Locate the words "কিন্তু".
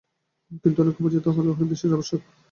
0.61-0.77